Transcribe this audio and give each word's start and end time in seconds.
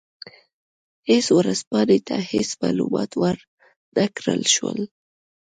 هېڅ 1.09 1.25
ورځپاڼې 1.37 1.99
ته 2.07 2.15
هېڅ 2.31 2.49
معلومات 2.61 3.11
ور 3.21 3.37
نه 3.95 4.05
کړل 4.15 4.41
شول. 4.53 4.79